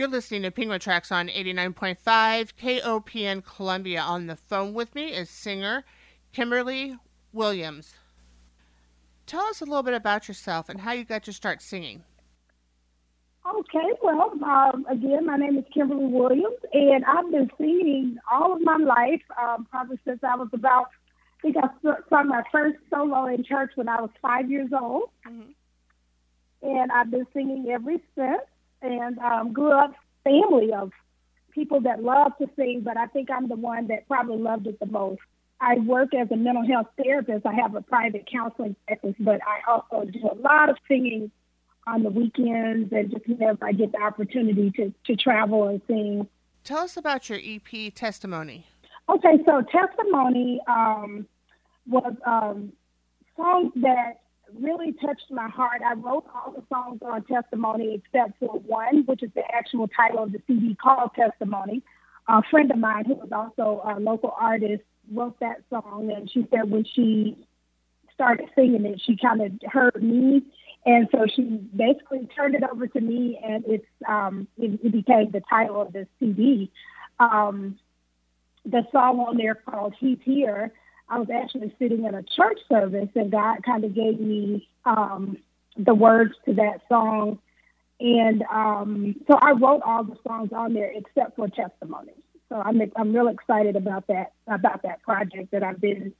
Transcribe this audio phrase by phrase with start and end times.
[0.00, 4.00] You're listening to Penguin Tracks on 89.5 KOPN Columbia.
[4.00, 5.84] On the phone with me is singer
[6.32, 6.96] Kimberly
[7.34, 7.96] Williams.
[9.26, 12.04] Tell us a little bit about yourself and how you got to start singing.
[13.46, 18.62] Okay, well, um, again, my name is Kimberly Williams, and I've been singing all of
[18.62, 20.86] my life, um, probably since I was about,
[21.40, 25.10] I think I started my first solo in church when I was five years old.
[25.28, 25.50] Mm-hmm.
[26.62, 28.48] And I've been singing ever since,
[28.82, 29.94] and um, grew up
[30.24, 30.92] family of
[31.50, 34.78] people that love to sing, but I think I'm the one that probably loved it
[34.78, 35.20] the most.
[35.60, 37.44] I work as a mental health therapist.
[37.44, 41.30] I have a private counseling practice, but I also do a lot of singing
[41.86, 46.28] on the weekends and just whenever I get the opportunity to, to travel and sing.
[46.64, 48.66] Tell us about your EP testimony.
[49.08, 51.26] Okay, so testimony um,
[51.86, 52.72] was um,
[53.36, 54.20] songs that
[54.58, 55.82] really touched my heart.
[55.84, 60.24] I wrote all the songs on testimony except for one, which is the actual title
[60.24, 61.82] of the CD called Testimony.
[62.28, 66.46] A friend of mine who was also a local artist wrote that song, and she
[66.50, 67.36] said when she
[68.14, 70.42] started singing it, she kind of heard me
[70.86, 71.42] and so she
[71.76, 75.92] basically turned it over to me, and it's um, it, it became the title of
[75.92, 76.70] the CD.
[77.18, 77.78] Um,
[78.64, 80.72] the song on there called "He's Here."
[81.10, 85.36] I was actually sitting in a church service, and God kind of gave me um,
[85.76, 87.40] the words to that song,
[87.98, 92.12] and um, so I wrote all the songs on there except for "Testimony."
[92.48, 96.12] So I'm I'm real excited about that about that project that I've been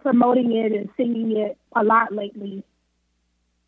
[0.00, 2.62] promoting it and singing it a lot lately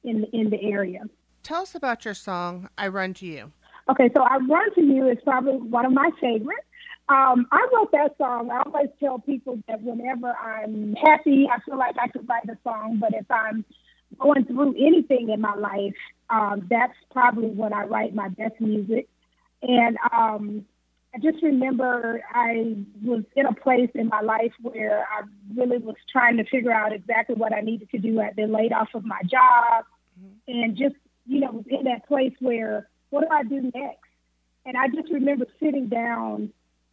[0.05, 1.05] in in the area.
[1.43, 3.53] Tell us about your song "I Run to You."
[3.89, 6.67] Okay, so "I Run to You" is probably one of my favorites.
[7.11, 8.53] Um, I wrote that song.
[8.53, 12.57] I always tell people that whenever I'm happy, I feel like I could write a
[12.63, 12.99] song.
[13.01, 13.65] But if I'm
[14.17, 15.97] going through anything in my life,
[16.31, 19.09] um, that's probably when I write my best music.
[19.61, 20.65] And um,
[21.13, 25.23] I just remember I was in a place in my life where I
[25.57, 28.21] really was trying to figure out exactly what I needed to do.
[28.21, 29.85] I'd been laid off of my job
[30.17, 30.53] mm-hmm.
[30.53, 30.95] and just,
[31.27, 33.99] you know, was in that place where, what do I do next?
[34.65, 36.53] And I just remember sitting down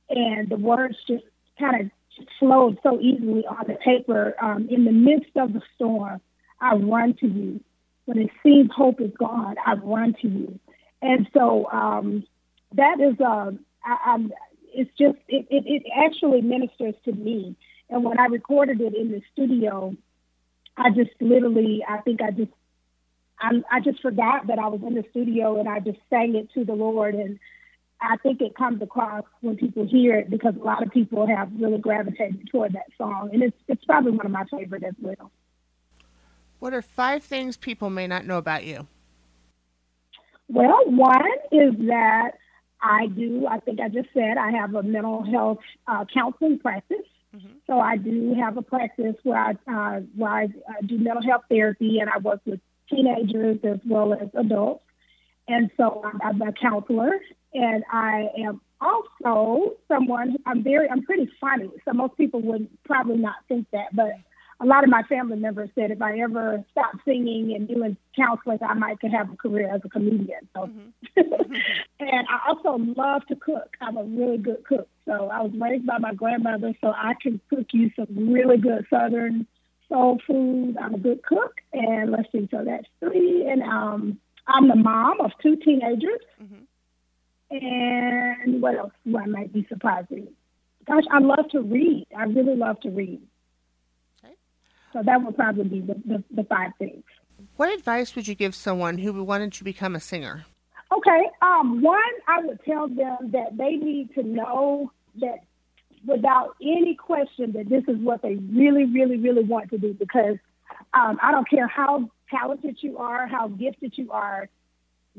[0.09, 1.23] and the words just
[1.59, 1.91] kind of
[2.39, 4.35] flowed so easily on the paper.
[4.41, 6.21] Um, in the midst of the storm,
[6.59, 7.59] I run to you.
[8.05, 10.59] When it seems hope is gone, I run to you.
[11.01, 12.25] And so um,
[12.73, 13.53] that is a,
[13.83, 14.17] I,
[14.73, 17.55] it's just it, it, it actually ministers to me.
[17.89, 19.95] And when I recorded it in the studio,
[20.77, 22.51] I just literally I think I just
[23.39, 26.51] I, I just forgot that I was in the studio and I just sang it
[26.53, 27.39] to the Lord and
[28.01, 31.49] I think it comes across when people hear it because a lot of people have
[31.59, 35.31] really gravitated toward that song and it's it's probably one of my favorite as well.
[36.59, 38.87] What are five things people may not know about you?
[40.47, 42.31] Well, one is that
[42.81, 47.05] I do, I think I just said, I have a mental health uh, counseling practice.
[47.35, 47.57] Mm-hmm.
[47.67, 51.43] So I do have a practice where I, uh, where I uh, do mental health
[51.49, 52.59] therapy and I work with
[52.89, 54.83] teenagers as well as adults.
[55.47, 57.11] And so I'm, I'm a counselor
[57.57, 61.71] and I am also someone, I'm very, I'm pretty funny.
[61.85, 64.11] So most people would probably not think that, but
[64.59, 68.59] a lot of my family members said if I ever stopped singing and doing counseling,
[68.61, 70.47] I might could have a career as a comedian.
[70.55, 71.53] So, mm-hmm.
[71.99, 73.75] and I also love to cook.
[73.81, 74.87] I'm a really good cook.
[75.05, 78.85] So I was raised by my grandmother, so I can cook you some really good
[78.89, 79.47] Southern
[79.89, 80.75] soul food.
[80.81, 83.47] I'm a good cook, and let's see, so that's three.
[83.47, 86.21] And um, I'm the mom of two teenagers.
[87.49, 88.91] And what else?
[89.03, 90.27] What might be surprising?
[90.85, 92.07] Gosh, I love to read.
[92.17, 93.21] I really love to read.
[94.23, 94.33] Okay.
[94.93, 97.03] So that would probably be the, the, the five things.
[97.55, 100.45] What advice would you give someone who wanted to become a singer?
[100.95, 101.29] Okay.
[101.41, 105.39] Um, one, I would tell them that they need to know that
[106.05, 110.37] without any question that this is what they really, really, really want to do because
[110.93, 114.49] um, I don't care how talented you are, how gifted you are,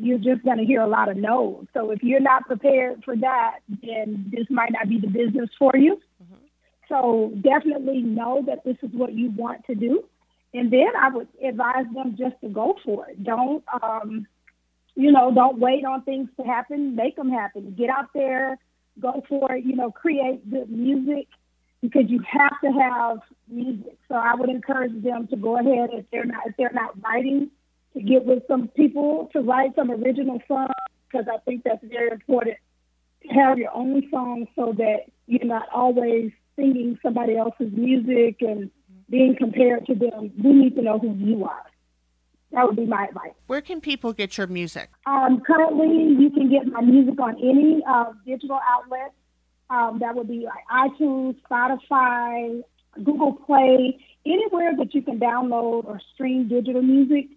[0.01, 1.67] you're just going to hear a lot of no's.
[1.75, 5.73] So if you're not prepared for that, then this might not be the business for
[5.77, 6.01] you.
[6.23, 6.35] Mm-hmm.
[6.89, 10.05] So definitely know that this is what you want to do.
[10.55, 13.23] And then I would advise them just to go for it.
[13.23, 14.27] Don't, um,
[14.95, 16.97] you know, don't wait on things to happen.
[16.97, 17.75] Make them happen.
[17.77, 18.59] Get out there,
[19.01, 19.65] go for it.
[19.65, 21.27] You know, create good music
[21.83, 23.19] because you have to have
[23.49, 23.99] music.
[24.09, 27.51] So I would encourage them to go ahead if they're not if they're not writing
[28.03, 30.71] get with some people to write some original songs
[31.11, 32.57] because I think that's very important
[33.23, 38.71] to have your own songs so that you're not always singing somebody else's music and
[39.11, 41.65] being compared to them, we need to know who you are.
[42.53, 43.33] that would be my advice.
[43.47, 44.91] Where can people get your music?
[45.07, 49.13] Um, currently, you can get my music on any uh, digital outlet.
[49.71, 52.63] Um, that would be like iTunes, Spotify,
[53.03, 57.29] Google Play, anywhere that you can download or stream digital music.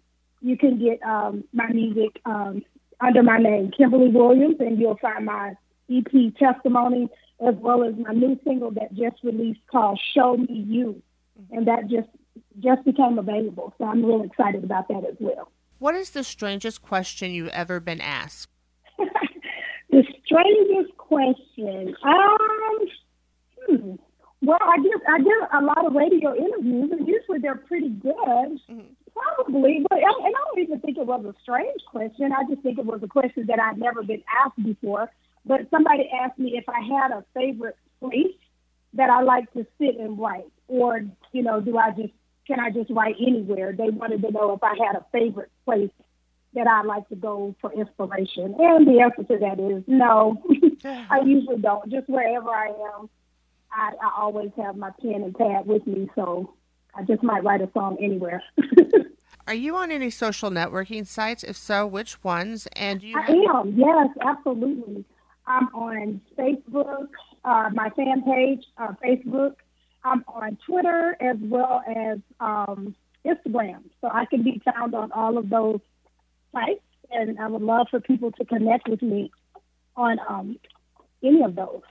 [0.42, 2.64] You can get um, my music um,
[3.00, 5.54] under my name, Kimberly Williams, and you'll find my
[5.92, 7.10] EP testimony
[7.46, 11.02] as well as my new single that just released called "Show Me You,"
[11.52, 12.10] and that just
[12.60, 13.74] just became available.
[13.78, 15.52] So I'm really excited about that as well.
[15.80, 18.50] What is the strangest question you've ever been asked?
[19.90, 21.96] the strangest question.
[22.04, 22.80] Um,
[23.68, 23.96] hmm.
[24.44, 28.14] Well, I get I get a lot of radio interviews, and usually they're pretty good.
[28.14, 28.94] Mm-hmm.
[29.22, 32.32] Probably, but and I don't even think it was a strange question.
[32.32, 35.12] I just think it was a question that I'd never been asked before.
[35.46, 38.36] But somebody asked me if I had a favorite place
[38.94, 41.02] that I like to sit and write, or
[41.32, 42.14] you know, do I just
[42.48, 43.74] can I just write anywhere?
[43.74, 45.92] They wanted to know if I had a favorite place
[46.54, 50.42] that I like to go for inspiration, and the answer to that is no.
[50.84, 51.90] I usually don't.
[51.92, 53.10] Just wherever I am,
[53.72, 56.54] I, I always have my pen and pad with me, so
[56.94, 58.44] I just might write a song anywhere.
[59.51, 61.44] Are you on any social networking sites?
[61.44, 62.69] If so, which ones?
[62.71, 63.74] And you I am.
[63.75, 65.03] Yes, absolutely.
[65.45, 67.09] I'm on Facebook,
[67.44, 69.56] uh, my fan page, uh, Facebook.
[70.06, 72.95] I'm on Twitter as well as um,
[73.25, 73.81] Instagram.
[74.00, 75.81] So I can be found on all of those
[76.53, 76.80] sites,
[77.12, 79.31] and I would love for people to connect with me
[79.98, 80.59] on um,
[81.21, 81.81] any of those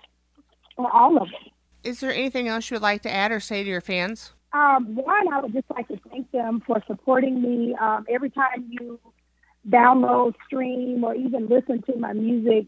[0.78, 1.52] or all of them.
[1.84, 4.32] Is there anything else you would like to add or say to your fans?
[4.52, 7.74] Um, one, I would just like to thank them for supporting me.
[7.80, 8.98] Um, every time you
[9.68, 12.66] download, stream, or even listen to my music,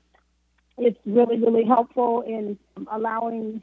[0.79, 2.59] it's really, really helpful in
[2.91, 3.63] allowing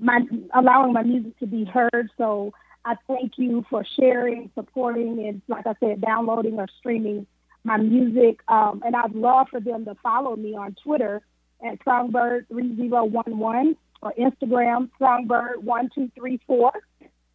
[0.00, 0.20] my
[0.54, 2.10] allowing my music to be heard.
[2.16, 2.52] So
[2.84, 7.26] I thank you for sharing, supporting, and like I said, downloading or streaming
[7.64, 8.40] my music.
[8.48, 11.22] Um, and I'd love for them to follow me on Twitter
[11.64, 16.70] at Songbird3011 or Instagram Songbird1234.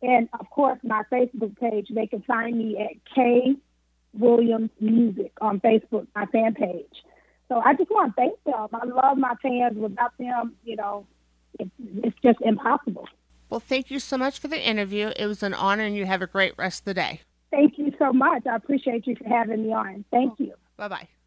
[0.06, 3.56] And of course, my Facebook page, they can find me at K
[4.13, 7.04] Williams Music on Facebook, my fan page.
[7.50, 8.68] So I just want to thank them.
[8.74, 9.78] I love my fans.
[9.78, 11.06] Without them, you know,
[11.60, 11.69] it,
[12.04, 13.07] it's just impossible.
[13.50, 15.12] Well, thank you so much for the interview.
[15.16, 17.22] It was an honor, and you have a great rest of the day.
[17.52, 18.46] Thank you so much.
[18.48, 20.06] I appreciate you for having me on.
[20.12, 20.54] Thank you.
[20.78, 21.07] Bye bye.